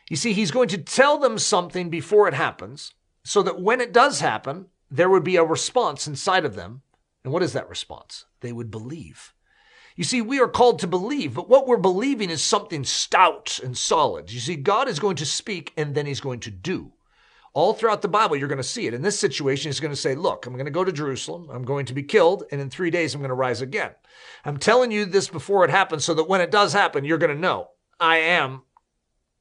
You 0.09 0.17
see, 0.17 0.33
he's 0.33 0.53
going 0.53 0.69
to 0.69 0.79
tell 0.79 1.19
them 1.19 1.39
something 1.39 1.91
before 1.91 2.29
it 2.29 2.35
happens, 2.35 2.93
so 3.25 3.43
that 3.43 3.61
when 3.61 3.81
it 3.81 3.93
does 3.93 4.21
happen, 4.21 4.67
there 4.91 5.11
would 5.11 5.25
be 5.25 5.37
a 5.37 5.45
response 5.45 6.07
inside 6.07 6.45
of 6.45 6.55
them. 6.55 6.83
And 7.25 7.33
what 7.33 7.43
is 7.43 7.53
that 7.55 7.69
response? 7.69 8.27
They 8.41 8.53
would 8.53 8.71
believe. 8.71 9.33
You 9.97 10.05
see, 10.05 10.23
we 10.23 10.41
are 10.41 10.49
called 10.49 10.79
to 10.81 10.87
believe, 10.87 11.35
but 11.35 11.49
what 11.49 11.67
we're 11.67 11.77
believing 11.77 12.31
is 12.31 12.43
something 12.43 12.85
stout 12.85 13.61
and 13.63 13.77
solid. 13.77 14.33
You 14.33 14.41
see, 14.41 14.57
God 14.57 14.89
is 14.89 14.99
going 14.99 15.17
to 15.17 15.27
speak 15.27 15.73
and 15.77 15.95
then 15.95 16.07
he's 16.07 16.21
going 16.21 16.41
to 16.41 16.51
do. 16.51 16.93
All 17.55 17.75
throughout 17.75 18.01
the 18.01 18.09
Bible, 18.09 18.37
you're 18.37 18.49
going 18.49 18.57
to 18.57 18.63
see 18.63 18.87
it. 18.87 18.95
In 18.95 19.03
this 19.03 19.19
situation, 19.19 19.69
he's 19.69 19.81
going 19.81 19.93
to 19.93 20.01
say, 20.01 20.15
Look, 20.15 20.47
I'm 20.47 20.55
going 20.55 20.65
to 20.65 20.71
go 20.71 20.85
to 20.85 20.93
Jerusalem. 20.93 21.51
I'm 21.53 21.65
going 21.65 21.85
to 21.87 21.93
be 21.93 22.03
killed. 22.03 22.45
And 22.51 22.63
in 22.63 22.71
three 22.71 22.91
days, 22.91 23.15
I'm 23.15 23.21
going 23.21 23.29
to 23.29 23.35
rise 23.35 23.61
again. 23.61 23.91
I'm 24.45 24.57
telling 24.57 24.91
you 24.91 25.05
this 25.05 25.29
before 25.29 25.63
it 25.65 25.71
happens 25.71 26.05
so 26.05 26.15
that 26.15 26.29
when 26.29 26.41
it 26.41 26.51
does 26.51 26.73
happen, 26.73 27.05
you're 27.05 27.19
going 27.19 27.35
to 27.35 27.41
know 27.41 27.69
I 28.01 28.17
am 28.17 28.63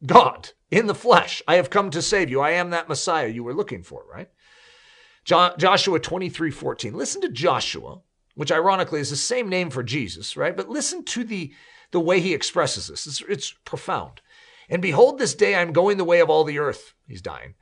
God 0.05 0.49
in 0.69 0.87
the 0.87 0.95
flesh. 0.95 1.41
I 1.47 1.55
have 1.55 1.69
come 1.69 1.89
to 1.91 2.01
save 2.01 2.29
you. 2.29 2.41
I 2.41 2.51
am 2.51 2.71
that 2.71 2.89
Messiah 2.89 3.27
you 3.27 3.45
were 3.45 3.53
looking 3.53 3.83
for, 3.83 4.03
right? 4.11 4.29
Joshua 5.23 5.99
23 5.99 6.51
14. 6.51 6.93
Listen 6.93 7.21
to 7.21 7.29
Joshua 7.29 8.01
which 8.35 8.51
ironically 8.51 8.99
is 8.99 9.09
the 9.09 9.15
same 9.15 9.49
name 9.49 9.69
for 9.69 9.83
Jesus, 9.83 10.37
right? 10.37 10.55
But 10.55 10.69
listen 10.69 11.03
to 11.05 11.23
the, 11.23 11.53
the 11.91 11.99
way 11.99 12.19
he 12.19 12.33
expresses 12.33 12.87
this. 12.87 13.07
It's, 13.07 13.21
it's 13.27 13.55
profound. 13.65 14.21
And 14.69 14.81
behold, 14.81 15.19
this 15.19 15.35
day 15.35 15.55
I'm 15.55 15.73
going 15.73 15.97
the 15.97 16.05
way 16.05 16.19
of 16.19 16.29
all 16.29 16.43
the 16.43 16.59
earth. 16.59 16.93
He's 17.07 17.21
dying. 17.21 17.55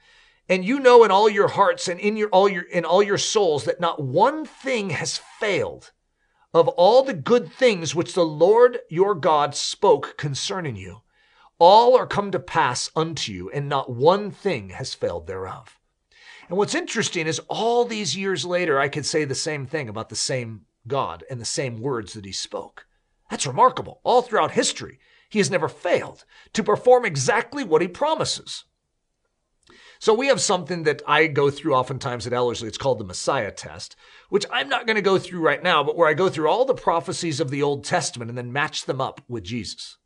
And 0.48 0.66
you 0.66 0.80
know 0.80 1.04
in 1.04 1.12
all 1.12 1.30
your 1.30 1.48
hearts 1.48 1.88
and 1.88 2.00
in 2.00 2.18
your 2.18 2.30
all 2.30 2.50
your 2.50 2.64
in 2.64 2.84
all 2.84 3.04
your 3.04 3.20
souls 3.20 3.66
that 3.66 3.80
not 3.80 4.02
one 4.02 4.46
thing 4.46 4.90
has 4.90 5.20
failed 5.40 5.92
of 6.54 6.68
all 6.70 7.04
the 7.04 7.14
good 7.14 7.52
things 7.52 7.94
which 7.94 8.14
the 8.14 8.26
Lord 8.26 8.80
your 8.90 9.14
God 9.14 9.54
spoke 9.54 10.18
concerning 10.18 10.76
you. 10.76 11.02
All 11.60 11.96
are 11.96 12.08
come 12.08 12.32
to 12.32 12.40
pass 12.40 12.90
unto 12.96 13.32
you, 13.32 13.52
and 13.52 13.68
not 13.70 13.92
one 13.92 14.32
thing 14.32 14.70
has 14.70 14.94
failed 14.94 15.28
thereof. 15.28 15.79
And 16.50 16.58
what's 16.58 16.76
interesting 16.76 17.28
is 17.28 17.40
all 17.48 17.86
these 17.86 18.18
years 18.18 18.44
later, 18.44 18.80
I 18.80 18.90
could 18.90 19.06
say 19.06 19.24
the 19.24 19.36
same 19.36 19.68
thing 19.68 19.88
about 19.88 20.10
the 20.10 20.16
same 20.16 20.66
God 20.88 21.24
and 21.30 21.40
the 21.40 21.46
same 21.46 21.80
words 21.80 22.14
that 22.14 22.26
he 22.26 22.32
spoke. 22.32 22.88
That's 23.30 23.46
remarkable. 23.46 24.02
All 24.04 24.24
throughout 24.24 24.52
history, 24.52 25.00
he 25.30 25.38
has 25.38 25.52
never 25.52 25.70
failed 25.70 26.26
to 26.54 26.64
perform 26.64 27.06
exactly 27.06 27.64
what 27.64 27.84
he 27.84 27.88
promises. 27.88 28.66
So 30.00 30.12
we 30.14 30.28
have 30.28 30.42
something 30.42 30.84
that 30.84 31.04
I 31.06 31.28
go 31.28 31.52
through 31.52 31.76
oftentimes 31.76 32.26
at 32.26 32.34
Ellerslie. 32.34 32.70
It's 32.70 32.78
called 32.80 33.00
the 33.00 33.06
Messiah 33.06 33.52
test, 33.52 33.96
which 34.30 34.46
I'm 34.52 34.70
not 34.70 34.88
going 34.88 34.96
to 34.96 35.02
go 35.04 35.20
through 35.20 35.42
right 35.42 35.62
now, 35.62 35.84
but 35.84 35.96
where 35.96 36.08
I 36.08 36.16
go 36.16 36.30
through 36.30 36.50
all 36.50 36.66
the 36.66 36.74
prophecies 36.74 37.40
of 37.40 37.52
the 37.52 37.62
Old 37.62 37.84
Testament 37.84 38.30
and 38.30 38.38
then 38.38 38.52
match 38.52 38.86
them 38.86 39.02
up 39.02 39.22
with 39.28 39.44
Jesus. 39.44 39.99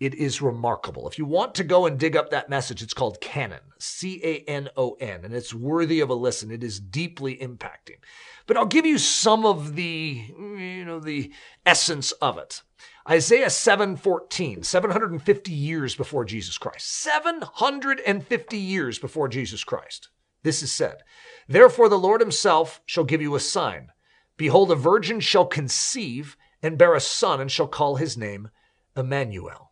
It 0.00 0.14
is 0.14 0.42
remarkable. 0.42 1.08
If 1.08 1.18
you 1.18 1.24
want 1.24 1.54
to 1.54 1.64
go 1.64 1.86
and 1.86 1.98
dig 1.98 2.16
up 2.16 2.30
that 2.30 2.50
message, 2.50 2.82
it's 2.82 2.94
called 2.94 3.20
Canon, 3.20 3.60
C 3.78 4.20
A 4.24 4.38
N 4.50 4.68
O 4.76 4.96
N, 5.00 5.24
and 5.24 5.32
it's 5.32 5.54
worthy 5.54 6.00
of 6.00 6.10
a 6.10 6.14
listen. 6.14 6.50
It 6.50 6.64
is 6.64 6.80
deeply 6.80 7.36
impacting. 7.36 7.98
But 8.46 8.56
I'll 8.56 8.66
give 8.66 8.84
you 8.84 8.98
some 8.98 9.46
of 9.46 9.76
the, 9.76 10.24
you 10.28 10.84
know, 10.84 10.98
the 10.98 11.32
essence 11.64 12.10
of 12.12 12.38
it. 12.38 12.62
Isaiah 13.08 13.46
7:14, 13.46 14.64
750 14.64 15.52
years 15.52 15.94
before 15.94 16.24
Jesus 16.24 16.58
Christ. 16.58 16.90
750 16.90 18.58
years 18.58 18.98
before 18.98 19.28
Jesus 19.28 19.62
Christ. 19.62 20.08
This 20.42 20.62
is 20.62 20.72
said, 20.72 21.02
Therefore 21.48 21.88
the 21.88 21.98
Lord 21.98 22.20
himself 22.20 22.82
shall 22.84 23.04
give 23.04 23.22
you 23.22 23.34
a 23.34 23.40
sign. 23.40 23.92
Behold, 24.36 24.70
a 24.72 24.74
virgin 24.74 25.20
shall 25.20 25.46
conceive 25.46 26.36
and 26.62 26.76
bear 26.76 26.94
a 26.94 27.00
son 27.00 27.40
and 27.40 27.50
shall 27.50 27.68
call 27.68 27.96
his 27.96 28.16
name 28.16 28.50
Emmanuel. 28.96 29.70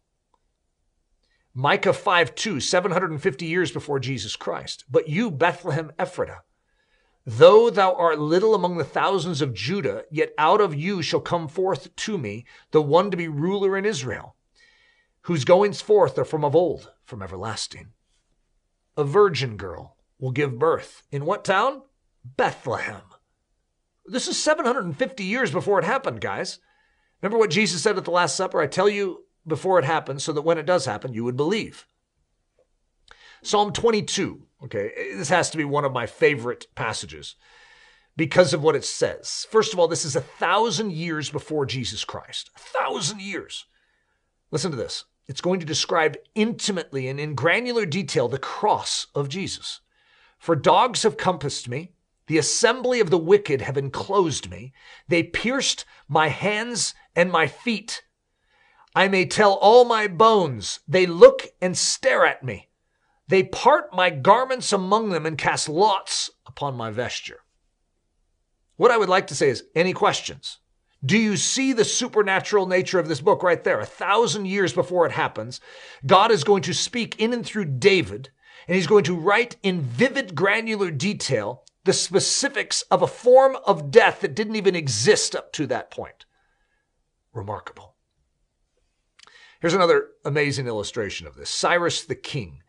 Micah 1.54 1.92
5 1.92 2.35
2, 2.35 2.61
750 2.61 3.44
years 3.44 3.71
before 3.71 3.99
Jesus 3.99 4.37
Christ. 4.37 4.85
But 4.90 5.09
you, 5.09 5.30
Bethlehem 5.30 5.92
Ephratah, 5.99 6.40
though 7.26 7.68
thou 7.68 7.94
art 7.94 8.18
little 8.18 8.54
among 8.54 8.78
the 8.78 8.85
thousands 8.85 9.42
of 9.42 9.52
Judah, 9.52 10.04
yet 10.11 10.32
out 10.38 10.61
of 10.61 10.75
you 10.75 11.02
shall 11.02 11.21
come 11.21 11.49
forth 11.49 11.94
to 11.94 12.16
me 12.16 12.47
the 12.71 12.80
one 12.80 13.11
to 13.11 13.16
be 13.16 13.28
ruler 13.28 13.76
in 13.76 13.85
Israel, 13.85 14.35
whose 15.23 15.44
goings 15.44 15.82
forth 15.82 16.18
are 16.18 16.25
from 16.25 16.44
of 16.44 16.56
old, 16.56 16.90
from 17.04 17.23
everlasting. 17.23 17.88
A 18.97 19.04
virgin 19.04 19.56
girl 19.56 19.97
will 20.18 20.32
give 20.32 20.59
birth. 20.59 21.02
In 21.11 21.26
what 21.26 21.44
town? 21.44 21.82
Bethlehem. 22.25 23.02
This 24.06 24.26
is 24.26 24.42
750 24.42 25.25
years 25.25 25.50
before 25.50 25.78
it 25.78 25.85
happened, 25.85 26.21
guys. 26.21 26.61
Remember 27.21 27.38
what 27.38 27.50
Jesus 27.50 27.82
said 27.82 27.99
at 27.99 28.04
the 28.04 28.11
Last 28.11 28.37
Supper? 28.37 28.61
I 28.61 28.66
tell 28.66 28.88
you 28.88 29.25
before 29.46 29.78
it 29.78 29.84
happens 29.84 30.22
so 30.22 30.32
that 30.32 30.42
when 30.42 30.58
it 30.58 30.66
does 30.66 30.87
happen, 30.87 31.12
you 31.12 31.25
would 31.25 31.37
believe. 31.37 31.87
Psalm 33.42 33.72
22. 33.72 34.42
Okay, 34.64 34.92
this 35.16 35.28
has 35.28 35.50
to 35.50 35.56
be 35.56 35.64
one 35.64 35.84
of 35.84 35.92
my 35.92 36.06
favorite 36.06 36.66
passages 36.76 37.34
because 38.16 38.54
of 38.54 38.62
what 38.62 38.76
it 38.76 38.84
says. 38.84 39.46
First 39.50 39.72
of 39.72 39.78
all, 39.78 39.88
this 39.88 40.04
is 40.04 40.14
a 40.14 40.20
thousand 40.20 40.92
years 40.92 41.30
before 41.30 41.66
Jesus 41.66 42.04
Christ. 42.04 42.50
A 42.54 42.58
thousand 42.58 43.20
years. 43.20 43.66
Listen 44.50 44.70
to 44.70 44.76
this. 44.76 45.04
It's 45.26 45.40
going 45.40 45.61
to 45.61 45.66
describe 45.66 46.16
intimately 46.34 47.08
and 47.08 47.18
in 47.18 47.34
granular 47.34 47.87
detail 47.87 48.28
the 48.28 48.38
cross 48.38 49.06
of 49.14 49.28
Jesus. 49.28 49.80
For 50.38 50.56
dogs 50.56 51.04
have 51.04 51.16
compassed 51.16 51.68
me, 51.68 51.92
the 52.26 52.38
assembly 52.38 53.00
of 53.00 53.11
the 53.11 53.18
wicked 53.18 53.61
have 53.61 53.76
enclosed 53.76 54.50
me, 54.50 54.72
they 55.08 55.22
pierced 55.22 55.84
my 56.08 56.28
hands 56.28 56.94
and 57.14 57.30
my 57.30 57.46
feet. 57.46 58.02
I 58.94 59.08
may 59.08 59.25
tell 59.25 59.54
all 59.54 59.84
my 59.84 60.06
bones. 60.06 60.80
They 60.87 61.06
look 61.06 61.46
and 61.61 61.76
stare 61.76 62.26
at 62.26 62.42
me. 62.42 62.68
They 63.28 63.42
part 63.42 63.94
my 63.94 64.11
garments 64.11 64.72
among 64.72 65.11
them 65.11 65.25
and 65.25 65.38
cast 65.38 65.68
lots 65.68 66.30
upon 66.46 66.76
my 66.76 66.90
vesture. 66.90 67.40
What 68.76 68.90
I 68.90 68.99
would 68.99 69.08
like 69.08 69.28
to 69.28 69.34
say 69.34 69.49
is 69.49 69.64
any 69.75 69.92
questions? 69.92 70.58
Do 71.04 71.18
you 71.18 71.37
see 71.37 71.72
the 71.72 71.84
supernatural 71.84 72.66
nature 72.66 72.99
of 72.99 73.08
this 73.08 73.20
book 73.20 73.42
right 73.42 73.62
there? 73.64 73.80
A 73.80 73.87
thousand 73.87 74.46
years 74.46 74.72
before 74.72 75.06
it 75.06 75.12
happens, 75.12 75.61
God 76.06 76.30
is 76.30 76.44
going 76.44 76.62
to 76.62 76.75
speak 76.75 77.18
in 77.18 77.32
and 77.32 77.44
through 77.44 77.64
David, 77.64 78.30
and 78.68 78.76
he's 78.76 78.87
going 78.87 79.04
to 79.04 79.16
write 79.16 79.56
in 79.62 79.80
vivid, 79.80 80.34
granular 80.34 80.90
detail 80.90 81.64
the 81.84 81.92
specifics 81.92 82.82
of 82.82 83.02
a 83.02 83.08
form 83.08 83.56
of 83.66 83.90
death 83.90 84.20
that 84.20 84.34
didn't 84.37 84.56
even 84.56 84.76
exist 84.76 85.34
up 85.34 85.52
to 85.54 85.66
that 85.66 85.90
point. 85.90 86.25
Remarkable. 87.32 87.91
Here's 89.62 89.75
another 89.75 90.09
amazing 90.25 90.66
illustration 90.66 91.28
of 91.28 91.37
this 91.37 91.49
Cyrus 91.49 92.04
the 92.04 92.16
king. 92.16 92.64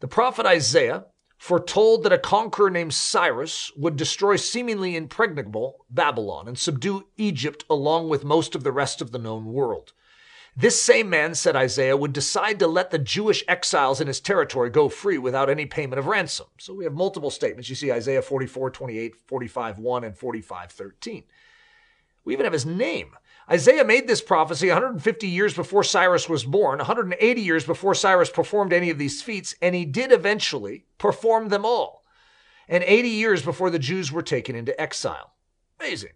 The 0.00 0.06
prophet 0.06 0.44
Isaiah 0.44 1.06
foretold 1.38 2.02
that 2.02 2.12
a 2.12 2.18
conqueror 2.18 2.68
named 2.68 2.92
Cyrus 2.92 3.72
would 3.78 3.96
destroy 3.96 4.36
seemingly 4.36 4.94
impregnable 4.94 5.86
Babylon 5.88 6.46
and 6.46 6.58
subdue 6.58 7.06
Egypt 7.16 7.64
along 7.70 8.10
with 8.10 8.24
most 8.24 8.54
of 8.54 8.62
the 8.62 8.72
rest 8.72 9.00
of 9.00 9.10
the 9.10 9.18
known 9.18 9.54
world. 9.54 9.94
This 10.54 10.82
same 10.82 11.08
man, 11.08 11.34
said 11.34 11.56
Isaiah, 11.56 11.96
would 11.96 12.12
decide 12.12 12.58
to 12.58 12.66
let 12.66 12.90
the 12.90 12.98
Jewish 12.98 13.42
exiles 13.48 14.02
in 14.02 14.06
his 14.06 14.20
territory 14.20 14.68
go 14.68 14.90
free 14.90 15.16
without 15.16 15.48
any 15.48 15.64
payment 15.64 15.98
of 15.98 16.04
ransom. 16.04 16.48
So 16.58 16.74
we 16.74 16.84
have 16.84 16.92
multiple 16.92 17.30
statements. 17.30 17.70
You 17.70 17.74
see 17.74 17.90
Isaiah 17.90 18.20
44, 18.20 18.68
28, 18.68 19.16
45, 19.16 19.78
1, 19.78 20.04
and 20.04 20.14
45, 20.14 20.72
13. 20.72 21.24
We 22.26 22.34
even 22.34 22.44
have 22.44 22.52
his 22.52 22.66
name. 22.66 23.16
Isaiah 23.50 23.84
made 23.84 24.06
this 24.06 24.22
prophecy 24.22 24.68
150 24.68 25.28
years 25.28 25.54
before 25.54 25.84
Cyrus 25.84 26.28
was 26.28 26.44
born, 26.44 26.78
180 26.78 27.40
years 27.40 27.64
before 27.64 27.94
Cyrus 27.94 28.30
performed 28.30 28.72
any 28.72 28.88
of 28.88 28.98
these 28.98 29.20
feats, 29.20 29.54
and 29.60 29.74
he 29.74 29.84
did 29.84 30.12
eventually 30.12 30.86
perform 30.96 31.48
them 31.48 31.64
all, 31.64 32.04
and 32.68 32.82
80 32.84 33.08
years 33.08 33.42
before 33.42 33.68
the 33.68 33.78
Jews 33.78 34.10
were 34.10 34.22
taken 34.22 34.56
into 34.56 34.78
exile. 34.80 35.34
Amazing. 35.78 36.12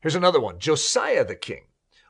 Here's 0.00 0.14
another 0.14 0.40
one 0.40 0.58
Josiah 0.58 1.24
the 1.24 1.36
king. 1.36 1.64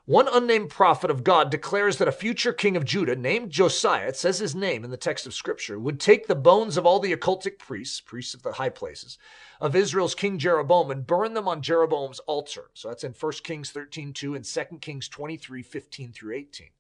One 0.05 0.27
unnamed 0.27 0.71
prophet 0.71 1.13
of 1.13 1.23
God 1.23 1.49
declares 1.49 1.99
that 1.99 2.09
a 2.09 2.13
future 2.13 2.53
king 2.53 2.77
of 2.77 2.85
Judah 2.85 3.15
named 3.15 3.53
Josiah, 3.53 4.09
it 4.09 4.17
says 4.17 4.41
his 4.41 4.53
name 4.53 4.83
in 4.83 4.91
the 4.91 4.97
text 4.97 5.29
of 5.29 5.35
scripture, 5.35 5.79
would 5.79 6.01
take 6.01 6.27
the 6.27 6.35
bones 6.35 6.77
of 6.77 6.85
all 6.85 6.99
the 6.99 7.15
occultic 7.15 7.57
priests, 7.57 8.01
priests 8.01 8.35
of 8.35 8.43
the 8.43 8.55
high 8.55 8.69
places, 8.69 9.17
of 9.61 9.77
Israel's 9.77 10.17
king 10.17 10.39
Jeroboam 10.39 10.91
and 10.91 11.07
burn 11.07 11.35
them 11.35 11.47
on 11.47 11.63
Jeroboam's 11.63 12.19
altar. 12.21 12.73
So 12.75 12.89
that's 12.89 13.05
in 13.05 13.13
1 13.13 13.33
Kings 13.45 13.71
13 13.71 14.13
2 14.13 14.35
and 14.35 14.45
2 14.45 14.65
Kings 14.81 15.09
23 15.09 15.63
15 15.63 16.13
through 16.13 16.35
18. 16.35 16.71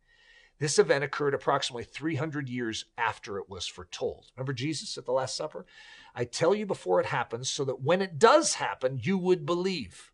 This 0.58 0.80
event 0.80 1.04
occurred 1.04 1.34
approximately 1.34 1.84
300 1.84 2.48
years 2.48 2.86
after 2.98 3.38
it 3.38 3.48
was 3.48 3.68
foretold. 3.68 4.32
Remember 4.36 4.52
Jesus 4.52 4.98
at 4.98 5.06
the 5.06 5.12
Last 5.12 5.36
Supper? 5.36 5.64
I 6.12 6.24
tell 6.24 6.56
you 6.56 6.66
before 6.66 6.98
it 6.98 7.06
happens 7.06 7.48
so 7.48 7.64
that 7.66 7.82
when 7.82 8.02
it 8.02 8.18
does 8.18 8.54
happen, 8.54 8.98
you 9.00 9.16
would 9.16 9.46
believe. 9.46 10.11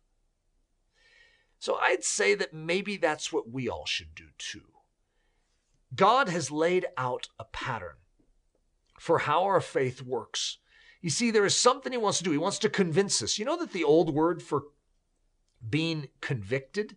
So 1.59 1.75
I'd 1.75 2.03
say 2.03 2.35
that 2.35 2.53
maybe 2.53 2.97
that's 2.97 3.33
what 3.33 3.51
we 3.51 3.69
all 3.69 3.85
should 3.85 4.15
do 4.15 4.27
too. 4.37 4.63
God 5.93 6.29
has 6.29 6.51
laid 6.51 6.85
out 6.97 7.27
a 7.37 7.43
pattern 7.43 7.97
for 8.97 9.19
how 9.19 9.43
our 9.43 9.61
faith 9.61 10.01
works. 10.01 10.57
You 11.01 11.09
see, 11.09 11.31
there 11.31 11.45
is 11.45 11.55
something 11.55 11.91
He 11.91 11.97
wants 11.97 12.17
to 12.19 12.23
do. 12.23 12.31
He 12.31 12.37
wants 12.37 12.59
to 12.59 12.69
convince 12.69 13.21
us. 13.21 13.37
You 13.37 13.45
know 13.45 13.57
that 13.57 13.73
the 13.73 13.83
old 13.83 14.13
word 14.13 14.41
for 14.41 14.63
being 15.67 16.07
convicted 16.21 16.95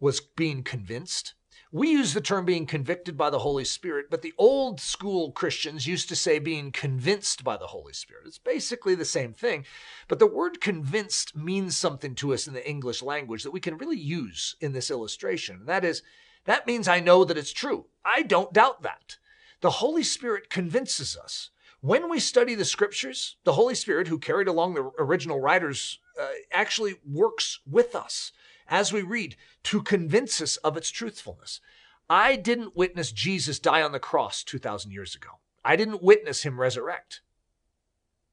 was 0.00 0.20
being 0.20 0.62
convinced? 0.62 1.34
We 1.76 1.90
use 1.90 2.14
the 2.14 2.22
term 2.22 2.46
being 2.46 2.64
convicted 2.64 3.18
by 3.18 3.28
the 3.28 3.40
Holy 3.40 3.66
Spirit, 3.66 4.06
but 4.08 4.22
the 4.22 4.32
old 4.38 4.80
school 4.80 5.30
Christians 5.30 5.86
used 5.86 6.08
to 6.08 6.16
say 6.16 6.38
being 6.38 6.72
convinced 6.72 7.44
by 7.44 7.58
the 7.58 7.66
Holy 7.66 7.92
Spirit. 7.92 8.24
It's 8.24 8.38
basically 8.38 8.94
the 8.94 9.04
same 9.04 9.34
thing, 9.34 9.66
but 10.08 10.18
the 10.18 10.26
word 10.26 10.62
convinced 10.62 11.36
means 11.36 11.76
something 11.76 12.14
to 12.14 12.32
us 12.32 12.46
in 12.46 12.54
the 12.54 12.66
English 12.66 13.02
language 13.02 13.42
that 13.42 13.50
we 13.50 13.60
can 13.60 13.76
really 13.76 13.98
use 13.98 14.56
in 14.58 14.72
this 14.72 14.90
illustration. 14.90 15.66
that 15.66 15.84
is, 15.84 16.00
that 16.46 16.66
means 16.66 16.88
I 16.88 16.98
know 16.98 17.24
that 17.24 17.36
it's 17.36 17.52
true. 17.52 17.84
I 18.02 18.22
don't 18.22 18.54
doubt 18.54 18.82
that. 18.82 19.18
The 19.60 19.68
Holy 19.68 20.02
Spirit 20.02 20.48
convinces 20.48 21.14
us. 21.14 21.50
When 21.82 22.08
we 22.08 22.20
study 22.20 22.54
the 22.54 22.64
scriptures, 22.64 23.36
the 23.44 23.52
Holy 23.52 23.74
Spirit, 23.74 24.08
who 24.08 24.18
carried 24.18 24.48
along 24.48 24.72
the 24.72 24.90
original 24.98 25.40
writers, 25.40 25.98
uh, 26.18 26.28
actually 26.52 26.94
works 27.04 27.60
with 27.66 27.94
us 27.94 28.32
as 28.68 28.92
we 28.92 29.02
read 29.02 29.36
to 29.64 29.82
convince 29.82 30.40
us 30.40 30.56
of 30.58 30.76
its 30.76 30.90
truthfulness. 30.90 31.60
I 32.08 32.36
didn't 32.36 32.76
witness 32.76 33.12
Jesus 33.12 33.58
die 33.58 33.82
on 33.82 33.92
the 33.92 33.98
cross 33.98 34.44
2,000 34.44 34.92
years 34.92 35.14
ago. 35.14 35.30
I 35.64 35.76
didn't 35.76 36.02
witness 36.02 36.42
him 36.42 36.60
resurrect, 36.60 37.22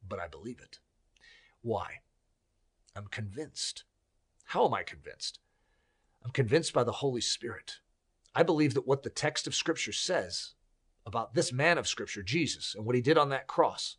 but 0.06 0.20
I 0.20 0.28
believe 0.28 0.60
it. 0.60 0.78
Why? 1.62 2.00
I'm 2.94 3.06
convinced. 3.06 3.84
How 4.46 4.66
am 4.66 4.74
I 4.74 4.82
convinced? 4.82 5.40
I'm 6.24 6.30
convinced 6.30 6.72
by 6.72 6.84
the 6.84 6.92
Holy 6.92 7.20
Spirit. 7.20 7.78
I 8.34 8.42
believe 8.42 8.74
that 8.74 8.86
what 8.86 9.02
the 9.02 9.10
text 9.10 9.46
of 9.46 9.54
Scripture 9.54 9.92
says 9.92 10.52
about 11.06 11.34
this 11.34 11.52
man 11.52 11.78
of 11.78 11.88
Scripture, 11.88 12.22
Jesus, 12.22 12.74
and 12.74 12.84
what 12.84 12.94
he 12.94 13.02
did 13.02 13.18
on 13.18 13.28
that 13.30 13.46
cross 13.46 13.96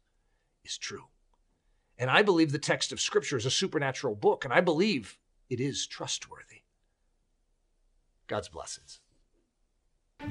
is 0.64 0.78
true. 0.78 1.06
And 1.98 2.10
I 2.10 2.22
believe 2.22 2.52
the 2.52 2.60
text 2.60 2.92
of 2.92 3.00
Scripture 3.00 3.38
is 3.38 3.46
a 3.46 3.52
supernatural 3.52 4.16
book, 4.16 4.44
and 4.44 4.54
I 4.54 4.62
believe 4.62 5.18
it 5.50 5.60
is 5.60 5.88
trustworthy. 5.88 6.62
God's 8.28 8.50
blessings. 8.50 9.00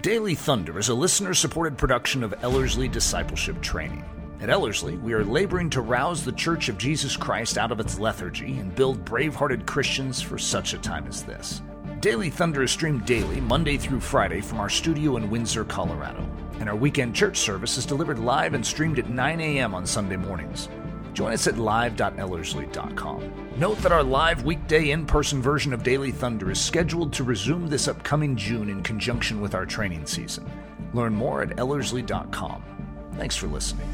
Daily 0.00 0.34
Thunder 0.34 0.78
is 0.78 0.88
a 0.88 0.94
listener 0.94 1.34
supported 1.34 1.78
production 1.78 2.24
of 2.24 2.34
Ellerslie 2.42 2.88
Discipleship 2.88 3.60
Training. 3.60 4.04
At 4.40 4.50
Ellerslie, 4.50 4.96
we 4.96 5.12
are 5.12 5.24
laboring 5.24 5.70
to 5.70 5.80
rouse 5.80 6.24
the 6.24 6.32
Church 6.32 6.68
of 6.68 6.78
Jesus 6.78 7.16
Christ 7.16 7.56
out 7.56 7.70
of 7.70 7.78
its 7.78 7.98
lethargy 7.98 8.58
and 8.58 8.74
build 8.74 9.04
brave 9.04 9.34
hearted 9.34 9.66
Christians 9.66 10.20
for 10.20 10.36
such 10.36 10.74
a 10.74 10.78
time 10.78 11.06
as 11.06 11.22
this. 11.22 11.62
Daily 12.00 12.28
Thunder 12.28 12.62
is 12.62 12.72
streamed 12.72 13.06
daily, 13.06 13.40
Monday 13.40 13.78
through 13.78 14.00
Friday, 14.00 14.40
from 14.40 14.58
our 14.58 14.68
studio 14.68 15.16
in 15.16 15.30
Windsor, 15.30 15.64
Colorado. 15.64 16.28
And 16.58 16.68
our 16.68 16.76
weekend 16.76 17.14
church 17.14 17.38
service 17.38 17.78
is 17.78 17.86
delivered 17.86 18.18
live 18.18 18.54
and 18.54 18.66
streamed 18.66 18.98
at 18.98 19.08
9 19.08 19.40
a.m. 19.40 19.74
on 19.74 19.86
Sunday 19.86 20.16
mornings. 20.16 20.68
Join 21.14 21.32
us 21.32 21.46
at 21.46 21.56
live.ellerslie.com. 21.58 23.32
Note 23.56 23.78
that 23.78 23.92
our 23.92 24.02
live 24.02 24.44
weekday 24.44 24.90
in 24.90 25.06
person 25.06 25.40
version 25.40 25.72
of 25.72 25.82
Daily 25.82 26.10
Thunder 26.10 26.50
is 26.50 26.60
scheduled 26.60 27.12
to 27.14 27.24
resume 27.24 27.68
this 27.68 27.88
upcoming 27.88 28.36
June 28.36 28.68
in 28.68 28.82
conjunction 28.82 29.40
with 29.40 29.54
our 29.54 29.64
training 29.64 30.06
season. 30.06 30.44
Learn 30.92 31.14
more 31.14 31.42
at 31.42 31.50
ellerslie.com. 31.50 32.62
Thanks 33.16 33.36
for 33.36 33.46
listening. 33.46 33.88